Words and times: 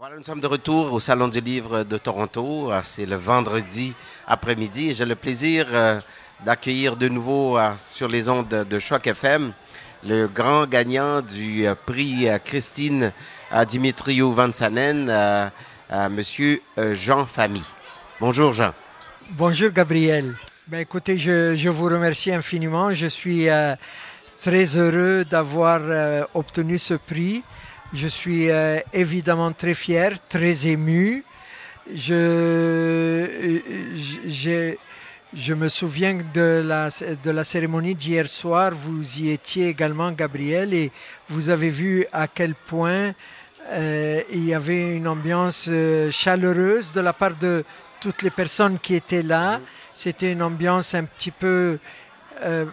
Voilà, 0.00 0.16
nous 0.16 0.24
sommes 0.24 0.40
de 0.40 0.48
retour 0.48 0.92
au 0.92 0.98
Salon 0.98 1.28
du 1.28 1.40
Livre 1.40 1.84
de 1.84 1.96
Toronto. 1.98 2.72
Euh, 2.72 2.80
C'est 2.82 3.06
le 3.06 3.14
vendredi 3.14 3.94
après-midi 4.26 4.90
et 4.90 4.94
j'ai 4.94 5.04
le 5.04 5.14
plaisir 5.14 5.66
euh, 5.70 6.00
d'accueillir 6.44 6.96
de 6.96 7.08
nouveau 7.08 7.56
euh, 7.56 7.70
sur 7.78 8.08
les 8.08 8.28
ondes 8.28 8.48
de, 8.48 8.78
Choc 8.80 9.06
FM 9.06 9.52
le 10.04 10.26
grand 10.26 10.66
gagnant 10.66 11.22
du 11.22 11.64
euh, 11.64 11.76
prix 11.76 12.28
euh, 12.28 12.38
Christine 12.38 13.12
euh, 13.52 13.64
Dimitriou 13.64 14.32
Vansanen, 14.32 15.06
Monsieur 16.10 16.60
Jean 16.94 17.24
Famille. 17.24 17.62
Bonjour 18.18 18.52
Jean. 18.52 18.72
Bonjour 19.30 19.70
Gabriel. 19.70 20.34
Ben, 20.66 20.80
écoutez, 20.80 21.18
je, 21.18 21.68
vous 21.68 21.84
remercie 21.84 22.32
infiniment. 22.32 22.92
Je 22.92 23.06
suis 23.06 23.46
très 24.40 24.64
heureux 24.76 25.24
d'avoir 25.24 26.26
obtenu 26.34 26.78
ce 26.78 26.94
prix. 26.94 27.44
Je 27.94 28.08
suis 28.08 28.50
euh, 28.50 28.80
évidemment 28.92 29.52
très 29.52 29.74
fier, 29.74 30.16
très 30.28 30.66
ému. 30.66 31.22
Je, 31.94 32.12
euh, 32.14 33.58
je, 34.26 34.74
je 35.32 35.54
me 35.54 35.68
souviens 35.68 36.18
de 36.34 36.62
la, 36.66 36.88
de 37.22 37.30
la 37.30 37.44
cérémonie 37.44 37.94
d'hier 37.94 38.26
soir. 38.26 38.72
Vous 38.74 39.18
y 39.20 39.30
étiez 39.30 39.68
également, 39.68 40.10
Gabriel, 40.10 40.74
et 40.74 40.90
vous 41.28 41.50
avez 41.50 41.70
vu 41.70 42.04
à 42.12 42.26
quel 42.26 42.54
point 42.56 43.12
euh, 43.70 44.20
il 44.32 44.44
y 44.44 44.54
avait 44.54 44.96
une 44.96 45.06
ambiance 45.06 45.70
chaleureuse 46.10 46.92
de 46.92 47.00
la 47.00 47.12
part 47.12 47.36
de 47.36 47.64
toutes 48.00 48.22
les 48.22 48.30
personnes 48.30 48.78
qui 48.80 48.96
étaient 48.96 49.22
là. 49.22 49.60
C'était 49.94 50.32
une 50.32 50.42
ambiance 50.42 50.94
un 50.96 51.04
petit 51.04 51.30
peu 51.30 51.78
euh, 52.42 52.64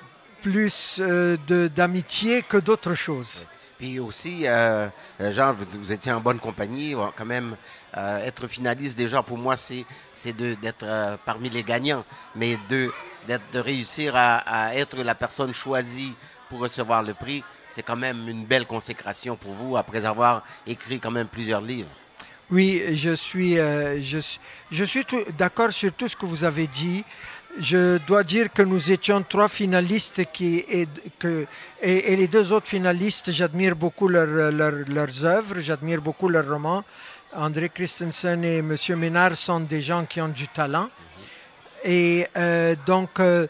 plus 0.41 0.97
euh, 0.99 1.37
de- 1.47 1.67
d'amitié 1.67 2.41
que 2.41 2.57
d'autre 2.57 2.95
chose. 2.95 3.45
Puis 3.81 3.99
aussi, 3.99 4.41
euh, 4.45 4.87
euh, 5.19 5.31
Jean, 5.31 5.55
vous, 5.55 5.91
étiez 5.91 6.11
en 6.11 6.19
bonne 6.19 6.37
compagnie. 6.37 6.93
Quand 7.17 7.25
même, 7.25 7.55
euh, 7.97 8.23
être 8.27 8.45
finaliste, 8.47 8.95
déjà, 8.95 9.23
pour 9.23 9.39
moi, 9.39 9.57
c'est 9.57 9.85
d'être 10.33 10.83
euh, 10.83 11.17
parmi 11.25 11.49
les 11.49 11.63
gagnants, 11.63 12.05
mais 12.35 12.59
de, 12.69 12.91
de 13.27 13.59
réussir 13.59 14.13
à, 14.15 14.75
être 14.75 14.97
la 14.97 15.15
personne 15.15 15.51
choisie 15.51 16.13
pour 16.47 16.59
recevoir 16.59 17.01
le 17.01 17.15
prix, 17.15 17.43
c'est 17.71 17.81
quand 17.81 17.95
même 17.95 18.29
une 18.29 18.45
belle 18.45 18.67
consécration 18.67 19.35
pour 19.35 19.53
vous, 19.53 19.75
après 19.75 20.05
avoir 20.05 20.43
écrit 20.67 20.99
quand 20.99 21.09
même 21.09 21.27
plusieurs 21.27 21.61
livres. 21.61 21.89
Oui, 22.51 22.83
je 22.93 23.15
suis, 23.15 23.55
je, 23.55 24.85
suis- 24.85 25.05
d'accord 25.35 25.71
sur 25.71 25.91
tout 25.93 26.07
ce 26.07 26.15
que 26.15 26.27
vous 26.27 26.43
avez 26.43 26.67
dit. 26.67 27.03
Je 27.59 27.97
dois 28.07 28.23
dire 28.23 28.51
que 28.51 28.61
nous 28.61 28.91
étions 28.91 29.21
trois 29.23 29.47
finalistes 29.49 30.23
qui, 30.31 30.63
et, 30.69 32.15
les 32.15 32.27
deux 32.27 32.53
autres 32.53 32.67
finalistes, 32.67 33.31
j'admire 33.31 33.75
beaucoup 33.75 34.07
leur- 34.07 34.51
leur- 34.51 34.71
leurs 34.87 35.25
œuvres, 35.25 35.59
j'admire 35.59 36.01
beaucoup 36.01 36.29
leurs 36.29 36.47
romans. 36.47 36.83
André 37.33 37.69
Christensen 37.69 38.43
et 38.43 38.57
M. 38.57 38.75
Ménard 38.97 39.35
sont 39.35 39.59
des 39.61 39.81
gens 39.81 40.05
qui 40.05 40.21
ont 40.21 40.27
du 40.29 40.47
talent. 40.47 40.89
Et 41.83 42.27
euh, 42.37 42.75
donc, 42.85 43.19
euh, 43.19 43.47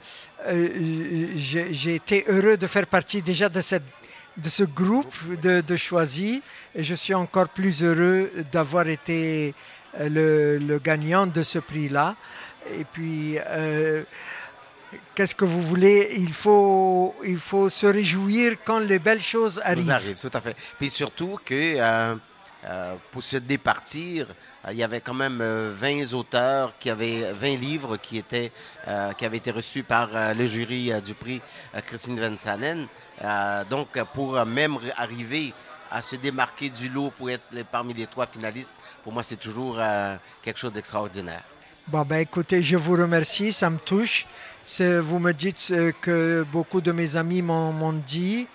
euh, 0.48 1.28
j'ai 1.36 1.96
été 1.96 2.26
heureux 2.28 2.58
de 2.58 2.68
faire 2.68 2.88
partie 2.88 3.22
déjà 3.22 3.50
de, 3.50 3.62
ce 3.62 4.64
groupe 4.64 5.14
de, 5.42 5.76
choisis. 5.76 6.42
Et 6.76 6.84
je 6.84 6.96
suis 6.96 7.14
encore 7.14 7.50
plus 7.50 7.84
heureux 7.84 8.32
d'avoir 8.52 8.88
été 8.88 9.54
le 10.00 10.80
gagnant 10.84 11.28
de 11.28 11.44
ce 11.44 11.60
prix-là. 11.60 12.16
Et 12.70 12.84
puis, 12.84 13.38
euh, 13.40 14.04
qu'est-ce 15.16 15.36
que 15.36 15.46
vous 15.46 15.62
voulez? 15.62 16.14
Il 16.18 16.34
faut, 16.34 17.16
il 17.26 17.38
faut 17.38 17.70
se 17.70 17.86
réjouir 17.88 18.58
quand 18.64 18.80
les 18.80 19.00
belles 19.00 19.22
choses 19.22 19.56
Nous 19.58 19.70
arrivent. 19.72 19.90
arrive, 19.92 20.20
tout 20.20 20.32
à 20.34 20.42
fait. 20.42 20.56
Puis 20.80 20.90
surtout 20.90 21.40
que 21.44 21.54
euh, 21.78 22.16
euh, 22.66 22.96
pour 23.12 23.24
se 23.24 23.38
départir, 23.38 24.28
il 24.70 24.78
y 24.78 24.84
avait 24.84 25.02
quand 25.02 25.16
même 25.16 25.40
euh, 25.42 25.74
20 25.76 26.14
auteurs, 26.14 26.74
qui 26.80 26.90
avaient 26.90 27.32
20 27.34 27.48
livres 27.58 27.98
qui, 27.98 28.18
étaient, 28.18 28.52
qui 29.18 29.26
avaient 29.26 29.38
été 29.38 29.52
reçus 29.52 29.84
par 29.84 30.10
le 30.36 30.46
jury 30.46 30.92
du 31.04 31.14
prix 31.16 31.42
Christine 31.86 32.20
Vensanen. 32.20 32.88
Euh, 33.24 33.64
donc, 33.66 33.88
pour 34.14 34.44
même 34.46 34.78
arriver 34.98 35.54
à 35.92 36.02
se 36.02 36.16
démarquer 36.16 36.70
du 36.70 36.90
lot 36.90 37.12
pour 37.18 37.30
être 37.30 37.44
parmi 37.72 37.94
les 37.94 38.08
trois 38.08 38.26
finalistes, 38.26 38.76
pour 39.04 39.12
moi, 39.14 39.24
c'est 39.24 39.36
toujours 39.36 39.76
euh, 39.80 40.16
quelque 40.42 40.58
chose 40.60 40.72
d'extraordinaire. 40.74 41.44
Bon, 41.88 42.04
ben 42.04 42.18
écoutez, 42.18 42.62
je 42.64 42.78
vous 42.78 42.94
remercie, 42.94 43.52
ça 43.52 43.70
me 43.70 43.78
touche. 43.78 44.26
Vous 44.80 45.20
me 45.20 45.34
dites 45.34 45.60
ce 45.60 45.92
que 45.92 46.46
beaucoup 46.52 46.80
de 46.82 46.92
mes 46.92 47.16
amis 47.18 47.42
m'ont 47.42 47.94
dit. 48.08 48.48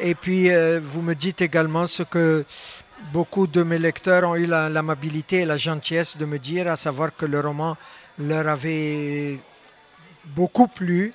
Et 0.00 0.14
puis, 0.14 0.50
euh, 0.50 0.80
vous 0.82 1.02
me 1.02 1.14
dites 1.14 1.42
également 1.42 1.86
ce 1.86 2.02
que 2.02 2.44
beaucoup 3.12 3.46
de 3.46 3.62
mes 3.62 3.78
lecteurs 3.78 4.28
ont 4.28 4.36
eu 4.36 4.46
la- 4.46 4.68
l'amabilité 4.68 5.40
et 5.40 5.44
la 5.44 5.56
gentillesse 5.56 6.16
de 6.16 6.24
me 6.24 6.38
dire, 6.38 6.68
à 6.68 6.76
savoir 6.76 7.14
que 7.14 7.26
le 7.26 7.40
roman 7.40 7.76
leur 8.18 8.48
avait 8.48 9.38
beaucoup 10.24 10.66
plu, 10.66 11.12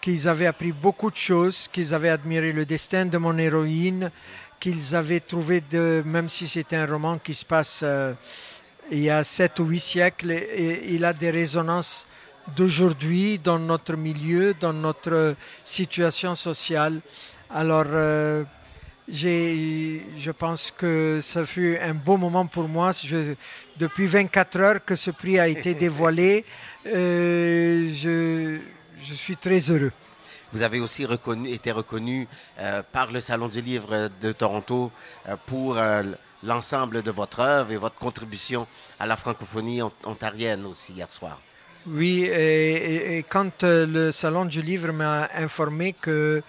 qu'ils 0.00 0.28
avaient 0.28 0.46
appris 0.46 0.72
beaucoup 0.72 1.10
de 1.10 1.16
choses, 1.16 1.68
qu'ils 1.72 1.92
avaient 1.92 2.10
admiré 2.10 2.52
le 2.52 2.64
destin 2.64 3.06
de 3.06 3.18
mon 3.18 3.36
héroïne, 3.36 4.10
qu'ils 4.60 4.94
avaient 4.94 5.20
trouvé, 5.20 5.60
de, 5.60 6.02
même 6.06 6.28
si 6.28 6.46
c'était 6.46 6.76
un 6.76 6.86
roman 6.86 7.18
qui 7.18 7.34
se 7.34 7.44
passe 7.44 7.80
euh, 7.82 8.12
il 8.90 9.00
y 9.00 9.10
a 9.10 9.22
sept 9.24 9.58
ou 9.60 9.64
huit 9.66 9.80
siècles, 9.80 10.30
et, 10.32 10.36
et 10.36 10.94
il 10.94 11.04
a 11.04 11.12
des 11.12 11.30
résonances 11.30 12.06
d'aujourd'hui 12.56 13.38
dans 13.38 13.58
notre 13.58 13.96
milieu, 13.96 14.54
dans 14.60 14.72
notre 14.74 15.34
situation 15.64 16.34
sociale. 16.34 17.00
Alors, 17.50 17.86
euh, 17.88 18.44
j'ai- 19.08 20.04
je 20.18 20.30
pense 20.30 20.72
que 20.76 21.20
ça 21.22 21.44
fut 21.46 21.78
un 21.80 21.94
beau 21.94 22.16
moment 22.16 22.46
pour 22.46 22.68
moi. 22.68 22.90
Je- 22.92 23.34
depuis 23.78 24.06
24 24.06 24.56
heures 24.60 24.84
que 24.84 24.94
ce 24.94 25.10
prix 25.10 25.38
a 25.38 25.48
été 25.48 25.74
dévoilé, 25.86 26.44
euh, 26.86 27.88
je, 27.92 28.58
je 29.02 29.14
suis 29.14 29.36
très 29.36 29.58
heureux. 29.70 29.92
Vous 30.52 30.62
avez 30.62 30.78
aussi 30.80 31.04
reconnu, 31.04 31.48
été 31.50 31.72
reconnu 31.72 32.28
euh, 32.60 32.82
par 32.92 33.10
le 33.10 33.18
Salon 33.20 33.48
du 33.48 33.60
Livre 33.60 34.08
de 34.22 34.32
Toronto 34.32 34.92
euh, 35.28 35.36
pour 35.46 35.76
euh, 35.78 36.02
l'ensemble 36.44 37.02
de 37.02 37.10
votre 37.10 37.40
œuvre 37.40 37.72
et 37.72 37.76
votre 37.76 37.96
contribution 37.96 38.66
à 39.00 39.06
la 39.06 39.16
francophonie 39.16 39.82
ont- 39.82 39.92
ontarienne 40.04 40.64
aussi 40.66 40.92
hier 40.92 41.10
soir. 41.10 41.40
Oui, 41.86 42.24
et, 42.24 43.24
quand 43.28 43.62
euh, 43.64 43.86
le 43.86 44.12
Salon 44.12 44.46
du 44.46 44.62
Livre 44.62 44.92
m'a 44.92 45.28
informé 45.34 45.92
que 45.92 46.42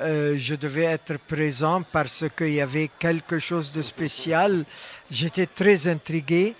euh, 0.00 0.34
je 0.36 0.54
devais 0.54 0.84
être 0.84 1.18
présent 1.18 1.82
parce 1.82 2.24
qu'il 2.36 2.54
y 2.54 2.60
avait 2.60 2.90
quelque 2.98 3.38
chose 3.38 3.70
de 3.72 3.82
spécial, 3.82 4.64
j'étais 5.10 5.46
très 5.46 5.88
intrigué. 5.88 6.54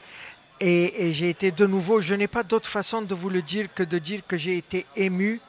Et, 0.60 1.06
et 1.08 1.12
j'ai 1.14 1.30
été 1.30 1.52
de 1.52 1.66
nouveau, 1.66 2.00
je 2.00 2.14
n'ai 2.16 2.26
pas 2.26 2.42
d'autre 2.42 2.68
façon 2.68 3.00
de 3.00 3.14
vous 3.14 3.30
le 3.30 3.42
dire 3.42 3.68
que 3.72 3.84
de 3.84 3.98
dire 3.98 4.22
que 4.26 4.36
j'ai 4.36 4.56
été 4.56 4.86
ému 4.96 5.40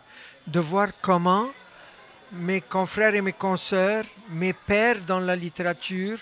de 0.46 0.60
voir 0.60 0.90
comment 1.02 1.48
mes 2.32 2.62
confrères 2.62 3.16
et 3.16 3.22
mes 3.22 3.34
consoeurs, 3.34 4.04
mes 4.30 4.54
pères 4.54 5.00
dans 5.08 5.20
la 5.20 5.36
littérature, 5.36 6.20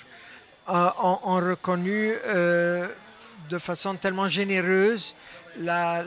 ont, 0.68 1.36
reconnu 1.40 2.14
euh, 2.26 2.88
de 3.50 3.58
façon 3.58 3.96
tellement 3.96 4.28
généreuse 4.28 5.16
la, 5.60 6.04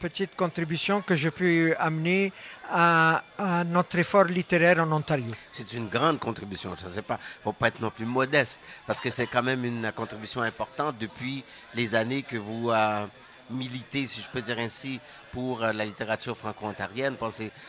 petite 0.00 0.34
contribution 0.34 1.02
que 1.02 1.14
je 1.14 1.28
peux 1.28 1.74
amener 1.78 2.32
à, 2.68 3.22
notre 3.66 3.98
effort 3.98 4.24
littéraire 4.24 4.80
en 4.80 4.90
Ontario. 4.90 5.32
C'est 5.52 5.72
une 5.74 5.88
grande 5.88 6.18
contribution. 6.18 6.74
Je 6.80 6.86
ne 6.86 6.90
sais 6.90 7.02
pas, 7.02 7.18
il 7.20 7.38
ne 7.40 7.42
faut 7.44 7.52
pas 7.52 7.68
être 7.68 7.80
non 7.80 7.90
plus 7.90 8.06
modeste, 8.06 8.60
parce 8.86 9.00
que 9.00 9.10
c'est 9.10 9.26
quand 9.26 9.42
même 9.42 9.64
une 9.64 9.92
contribution 9.92 10.40
importante 10.42 10.96
depuis 10.98 11.44
les 11.74 11.94
années 11.94 12.22
que 12.22 12.36
vous 12.36 12.70
euh, 12.70 13.06
militez, 13.50 14.06
si 14.06 14.22
je 14.22 14.28
peux 14.28 14.40
dire 14.40 14.58
ainsi, 14.58 14.98
pour 15.32 15.62
euh, 15.62 15.72
la 15.72 15.84
littérature 15.84 16.36
franco-ontarienne. 16.36 17.16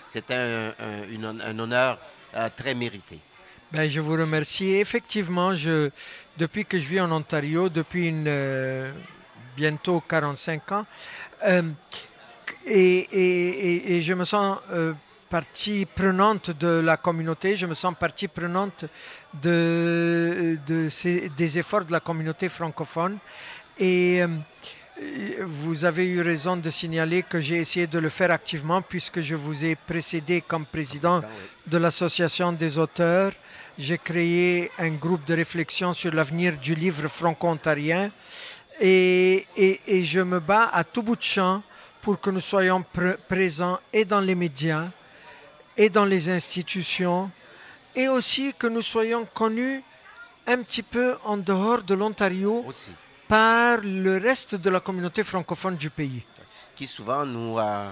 C'était 0.07 0.33
un, 0.33 0.69
un- 0.79 1.39
un 1.41 1.59
honneur 1.59 1.99
très 2.55 2.73
mérité. 2.73 3.19
Ben, 3.73 3.89
je 3.89 3.99
vous 3.99 4.13
remercie. 4.13 4.75
Effectivement, 4.75 5.55
je, 5.55 5.89
depuis 6.37 6.65
que 6.65 6.77
je 6.77 6.87
vis 6.87 6.99
en 7.01 7.11
Ontario, 7.11 7.69
depuis 7.69 8.07
une, 8.09 8.25
euh, 8.27 8.91
bientôt 9.57 10.01
45 10.07 10.71
ans, 10.71 10.85
euh, 11.45 11.63
et, 12.65 12.97
et- 13.11 13.49
et- 13.75 13.97
et 13.97 14.01
je 14.01 14.13
me 14.13 14.25
sens 14.25 14.57
euh, 14.71 14.93
partie 15.29 15.85
prenante 15.87 16.51
de 16.51 16.67
la 16.67 16.97
communauté, 16.97 17.55
je 17.55 17.65
me 17.65 17.73
sens 17.73 17.95
partie 17.99 18.27
prenante 18.27 18.85
de, 19.41 20.57
de 20.67 20.89
ces- 20.89 21.29
des 21.29 21.57
efforts 21.57 21.85
de 21.85 21.91
la 21.91 21.99
communauté 21.99 22.49
francophone. 22.49 23.17
Et 23.79 24.21
vous 25.41 25.83
avez 25.85 26.05
eu 26.07 26.21
raison 26.21 26.55
de 26.55 26.69
signaler 26.69 27.23
que 27.23 27.41
j'ai 27.41 27.57
essayé 27.57 27.87
de 27.87 27.97
le 27.97 28.09
faire 28.09 28.29
activement 28.29 28.83
puisque 28.83 29.19
je 29.21 29.33
vous 29.33 29.65
ai 29.65 29.75
précédé 29.75 30.41
comme 30.41 30.65
président 30.67 31.21
de 31.65 31.77
l'association 31.79 32.51
des 32.53 32.77
auteurs. 32.77 33.31
J'ai 33.77 33.97
créé 33.97 34.69
un 34.77 34.89
groupe 34.91 35.25
de 35.25 35.33
réflexion 35.33 35.93
sur 35.93 36.13
l'avenir 36.13 36.57
du 36.57 36.75
livre 36.75 37.07
franco-ontarien 37.07 38.11
et, 38.79 39.47
et- 39.57 39.79
et 39.87 40.03
je 40.05 40.19
me 40.19 40.39
bats 40.39 40.69
à 40.71 40.83
tout 40.83 41.01
bout 41.01 41.15
de 41.15 41.21
champ 41.23 41.63
pour 42.01 42.19
que 42.19 42.29
nous 42.29 42.39
soyons 42.41 42.83
pr- 42.95 43.17
présents 43.27 43.79
et 43.91 44.05
dans 44.05 44.19
les 44.19 44.35
médias 44.35 44.87
et 45.75 45.89
dans 45.89 46.05
les 46.05 46.29
institutions 46.29 47.31
et 47.95 48.07
aussi 48.09 48.53
que 48.57 48.67
nous 48.67 48.81
soyons 48.83 49.25
connus 49.33 49.81
un 50.45 50.61
petit 50.61 50.83
peu 50.83 51.15
en 51.23 51.37
dehors 51.37 51.81
de 51.81 51.95
l'Ontario 51.95 52.63
par 53.27 53.77
le 53.81 54.17
reste 54.17 54.53
de 54.55 54.69
la 54.69 54.81
communauté 54.81 55.23
francophone 55.23 55.77
du 55.77 55.89
pays. 55.89 56.23
qui 56.75 56.87
souvent 56.87 57.23
nous, 57.25 57.57
euh, 57.59 57.89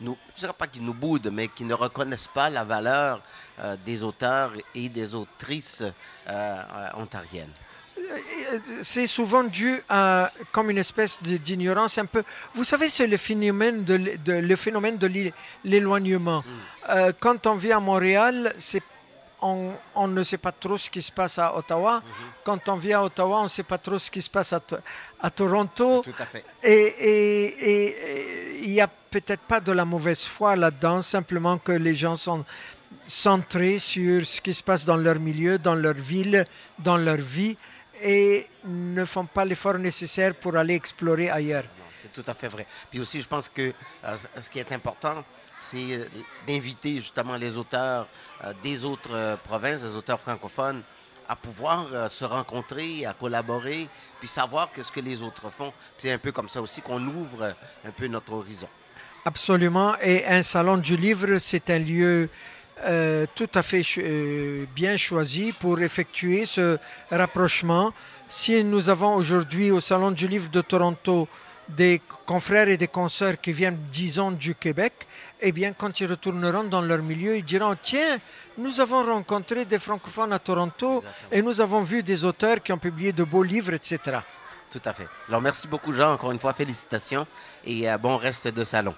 nous 0.00 0.16
je 0.36 0.40
dirais 0.40 0.52
pas 0.52 0.66
qu'ils 0.66 0.84
nous 0.84 0.94
boudent, 0.94 1.30
mais 1.32 1.48
qui 1.48 1.64
ne 1.64 1.74
reconnaissent 1.74 2.28
pas 2.32 2.48
la 2.50 2.64
valeur 2.64 3.20
euh, 3.60 3.76
des 3.84 4.02
auteurs 4.02 4.52
et 4.74 4.88
des 4.88 5.14
autrices 5.14 5.82
euh, 5.82 5.90
euh, 6.28 6.88
ontariennes. 6.96 7.52
C'est 8.82 9.06
souvent 9.06 9.44
dû 9.44 9.82
à 9.88 10.32
comme 10.52 10.70
une 10.70 10.78
espèce 10.78 11.22
d'ignorance 11.22 11.98
un 11.98 12.06
peu. 12.06 12.24
Vous 12.54 12.64
savez, 12.64 12.88
c'est 12.88 13.06
le 13.06 13.16
phénomène 13.16 13.84
de, 13.84 13.94
le 14.32 14.56
phénomène 14.56 14.96
de 14.98 15.06
l'é- 15.06 15.34
l'éloignement. 15.64 16.42
Euh, 16.88 17.12
quand 17.20 17.46
on 17.46 17.54
vit 17.54 17.72
à 17.72 17.78
Montréal, 17.80 18.52
c'est 18.58 18.82
on, 19.42 19.70
on 19.94 20.08
ne 20.08 20.22
sait 20.22 20.38
pas 20.38 20.52
trop 20.52 20.76
ce 20.76 20.90
qui 20.90 21.00
se 21.02 21.12
passe 21.12 21.38
à 21.38 21.56
Ottawa. 21.56 22.02
Quand 22.44 22.68
on 22.68 22.74
vit 22.76 22.92
à 22.92 23.02
Ottawa, 23.04 23.38
on 23.40 23.44
ne 23.44 23.48
sait 23.48 23.62
pas 23.62 23.78
trop 23.78 23.98
ce 23.98 24.10
qui 24.10 24.20
se 24.20 24.28
passe 24.30 24.52
à, 24.52 24.60
To- 24.60 24.76
à 25.20 25.30
Toronto. 25.30 26.02
Tout 26.02 26.12
à 26.18 26.26
fait. 26.26 26.44
Et 26.62 28.60
il 28.64 28.70
n'y 28.70 28.80
a 28.80 28.88
peut-être 29.10 29.42
pas 29.42 29.60
de 29.60 29.72
la 29.72 29.84
mauvaise 29.84 30.24
foi 30.24 30.56
là-dedans, 30.56 31.02
simplement 31.02 31.58
que 31.58 31.72
les 31.72 31.94
gens 31.94 32.16
sont 32.16 32.44
centrés 33.06 33.78
sur 33.78 34.24
ce 34.24 34.40
qui 34.40 34.54
se 34.54 34.62
passe 34.62 34.84
dans 34.84 34.96
leur 34.96 35.18
milieu, 35.18 35.58
dans 35.58 35.74
leur 35.74 35.94
ville, 35.94 36.46
dans 36.78 36.96
leur 36.96 37.16
vie, 37.16 37.56
et 38.02 38.46
ne 38.64 39.04
font 39.04 39.26
pas 39.26 39.44
l'effort 39.44 39.78
nécessaire 39.78 40.34
pour 40.34 40.56
aller 40.56 40.74
explorer 40.74 41.28
ailleurs. 41.28 41.64
C'est 42.02 42.12
tout 42.22 42.28
à 42.30 42.34
fait 42.34 42.48
vrai. 42.48 42.66
Puis 42.90 43.00
aussi, 43.00 43.20
je 43.20 43.28
pense 43.28 43.48
que 43.48 43.72
euh, 44.04 44.16
ce 44.40 44.48
qui 44.48 44.58
est 44.58 44.72
important, 44.72 45.22
c'est 45.62 45.92
euh, 45.92 46.04
d'inviter 46.46 46.96
justement 46.96 47.36
les 47.36 47.56
auteurs 47.56 48.06
euh, 48.44 48.52
des 48.62 48.84
autres 48.84 49.38
provinces, 49.44 49.82
des 49.82 49.96
auteurs 49.96 50.20
francophones, 50.20 50.82
à 51.28 51.36
pouvoir 51.36 52.10
se 52.10 52.24
rencontrer, 52.24 53.06
à 53.06 53.12
collaborer, 53.12 53.88
puis 54.18 54.26
savoir 54.26 54.68
qu'est-ce 54.72 54.90
que 54.90 54.98
les 54.98 55.22
autres 55.22 55.48
font. 55.50 55.72
C'est 55.96 56.10
un 56.10 56.18
peu 56.18 56.32
comme 56.32 56.48
ça 56.48 56.60
aussi 56.60 56.82
qu'on 56.82 57.00
ouvre 57.06 57.54
un 57.84 57.90
peu 57.92 58.08
notre 58.08 58.32
horizon. 58.32 58.66
Absolument. 59.24 59.94
Et 60.02 60.24
un 60.26 60.42
salon 60.42 60.78
du 60.78 60.96
livre, 60.96 61.38
c'est 61.38 61.68
un 61.70 61.78
lieu 61.78 62.28
euh, 62.84 63.26
tout 63.34 63.48
à 63.54 63.62
fait 63.62 63.82
euh, 63.98 64.64
bien 64.74 64.96
choisi 64.96 65.52
pour 65.52 65.80
effectuer 65.80 66.46
ce 66.46 66.78
rapprochement. 67.10 67.92
Si 68.28 68.64
nous 68.64 68.88
avons 68.88 69.14
aujourd'hui 69.16 69.70
au 69.70 69.80
salon 69.80 70.10
du 70.12 70.26
livre 70.26 70.48
de 70.48 70.62
Toronto 70.62 71.28
des 71.68 72.00
confrères 72.26 72.68
et 72.68 72.76
des 72.76 72.88
consoeurs 72.88 73.40
qui 73.40 73.52
viennent, 73.52 73.78
disons, 73.92 74.30
du 74.30 74.54
Québec, 74.54 74.92
eh 75.40 75.52
bien, 75.52 75.72
quand 75.72 76.00
ils 76.00 76.06
retourneront 76.06 76.64
dans 76.64 76.80
leur 76.80 76.98
milieu, 77.02 77.36
ils 77.36 77.44
diront, 77.44 77.76
tiens, 77.80 78.18
nous 78.58 78.80
avons 78.80 79.04
rencontré 79.04 79.64
des 79.64 79.78
francophones 79.78 80.32
à 80.32 80.38
Toronto 80.38 81.04
et 81.30 81.42
nous 81.42 81.60
avons 81.60 81.80
vu 81.82 82.02
des 82.02 82.24
auteurs 82.24 82.62
qui 82.62 82.72
ont 82.72 82.78
publié 82.78 83.12
de 83.12 83.24
beaux 83.24 83.42
livres, 83.42 83.74
etc. 83.74 84.18
Tout 84.72 84.82
à 84.84 84.92
fait. 84.92 85.06
Alors, 85.28 85.40
merci 85.40 85.68
beaucoup, 85.68 85.92
Jean. 85.92 86.12
Encore 86.14 86.32
une 86.32 86.40
fois, 86.40 86.54
félicitations 86.54 87.26
et 87.64 87.90
euh, 87.90 87.98
bon 87.98 88.16
reste 88.16 88.48
de 88.48 88.64
salon. 88.64 88.94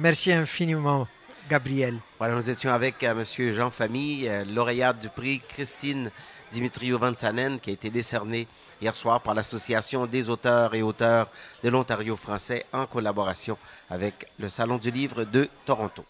Merci 0.00 0.32
infiniment, 0.32 1.06
Gabriel. 1.50 1.98
Voilà, 2.16 2.34
nous 2.34 2.48
étions 2.48 2.72
avec 2.72 3.02
euh, 3.02 3.12
M. 3.12 3.52
Jean 3.52 3.70
Famille, 3.70 4.26
euh, 4.30 4.46
lauréate 4.46 4.98
du 4.98 5.10
prix 5.10 5.42
Christine 5.46 6.10
Dimitriou-Vansanen, 6.52 7.60
qui 7.60 7.68
a 7.68 7.74
été 7.74 7.90
décerné 7.90 8.48
hier 8.80 8.96
soir 8.96 9.20
par 9.20 9.34
l'Association 9.34 10.06
des 10.06 10.30
auteurs 10.30 10.74
et 10.74 10.80
auteurs 10.80 11.28
de 11.62 11.68
l'Ontario 11.68 12.16
français 12.16 12.64
en 12.72 12.86
collaboration 12.86 13.58
avec 13.90 14.26
le 14.38 14.48
Salon 14.48 14.78
du 14.78 14.90
livre 14.90 15.24
de 15.24 15.50
Toronto. 15.66 16.02